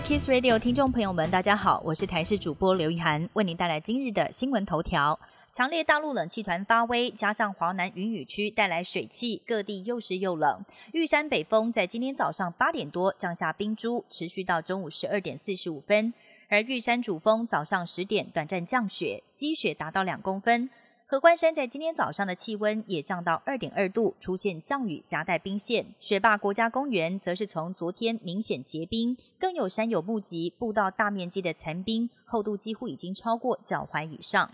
[0.00, 5.18] Kiss Radio 听众朋友们，大家好，我是台视主播刘一涵，为您带来今日的新闻头条。
[5.52, 10.62] 强烈大陆冷气团发威，加上华南云雨区带来水汽，各地又湿又冷。
[10.92, 16.12] 玉山北风在今天早上八点多降下冰珠，持续到中午十二点四十五分。
[16.48, 20.68] 而玉山主峰早上十点短暂降雪，积雪达到两公分。
[21.08, 25.86] 合欢山在今天早上的气温也降到二点二度，出现降雨夹带冰线。
[26.00, 34.50] 雪霸国家公园则是从昨天明显结冰，更有山友目击步道大面积的残冰，厚度几乎已经超过脚踝以上。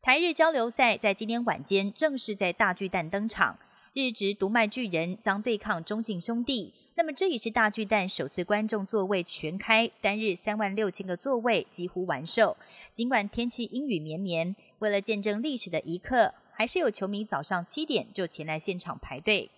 [0.00, 3.58] 台日交流赛在今天晚间正式在大巨蛋登场，
[3.92, 6.72] 日职独卖巨人将对抗中信兄弟。
[6.94, 12.56] 那么这也是大巨蛋首次观众座位全开，单日三万六千个座位几乎完售。
[12.92, 19.50] 尽管天气阴雨绵绵，为了见证历史的一刻，还是有球迷早上七点就前来现场排队。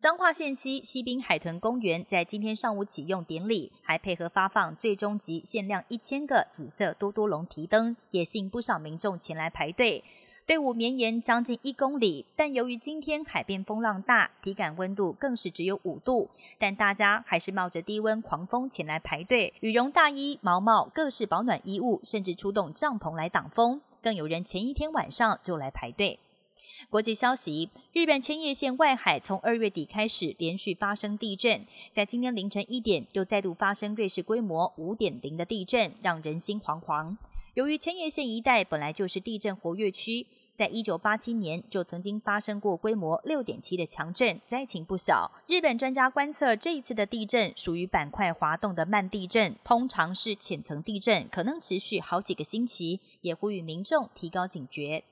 [0.00, 10.02] 彰化县西西滨海豚公园在今天上午启用典礼，还配合发放最终级限量一千个紫色多多龙提灯，也吸引不少民众前来排队。
[10.44, 26.18] 队伍绵延将近一公里，但由于今天海边风浪大，体感温度更是只有五度，但大家还是冒着低温狂风前来排队，羽绒大衣、毛帽、各式保暖衣物，甚至出动帐篷来挡风，更有人前一天晚上就来排队。
[26.90, 37.16] 国际消息：日本千叶县外海从二月底开始连续发生地震，在今天凌晨一点又再度发生瑞士规模五点零的地震，让人心惶惶。
[37.54, 40.26] 由于千叶县一带本来就是地震活跃区，
[40.58, 45.30] 在一九八七年就曾经发生过规模六点七的强震，灾情不小。
[45.46, 55.04] 日本专家观测这一次的地震属于板块滑动的慢地震，通常是浅层地震，可能持续好几个星期，也呼吁民众提高警觉。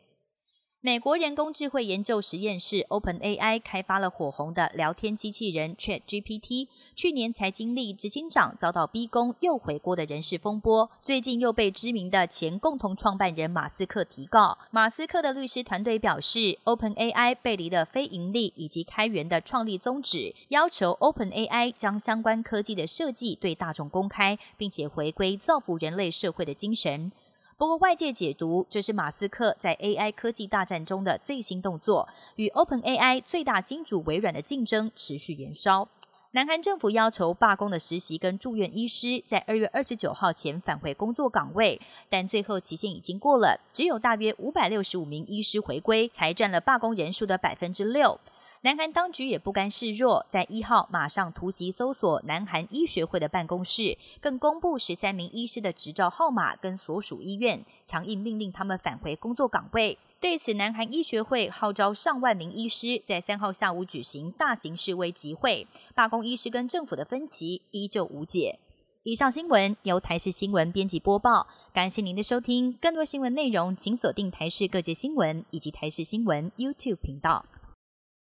[0.87, 14.57] 美国人工智慧研究实验室 OpenAI 开发了火红的聊天机器人 ChatGPT，去年才经历执行长遭到逼宫又回国的人事风波，最近又被知名的前共同创办人马斯克提告。
[14.71, 27.11] 马斯克的律师团队表示，OpenAI 背离了非盈利以及开源的创立宗旨，要求 OpenAI 将相关科技的设计对大众公开，并且回归造福人类社会的精神。
[27.59, 35.89] 不过，外界解读这是马斯克在 AI 科技大战中的最新动作，与 OpenAI 最大金主微软的竞争持续延烧。
[36.33, 41.81] 南韩政府要求罢工的实习跟住院医师在二月二十九号前返回工作岗位，
[42.11, 48.21] 但最后期限已经过了，只有大约五百六十五名医师回归，才占了罢工人数的百分之六。
[48.63, 59.99] 南韩当局也不甘示弱，在一号马上突袭搜索南韩医学会的办公室，更公布十三名医师的执照号码跟所属医院，强硬命令他们返回工作岗位。
[60.19, 68.59] 对此，南韩医学会号召上万名医师在三号下午举行大型示威集会，罢工医师跟政府的分歧依旧无解。
[69.05, 72.73] 以上新闻由台视新闻编辑播报，感谢您的收听。
[72.81, 77.45] 更多新闻内容，请锁定台视各界新闻以及台视新闻 YouTube 频道。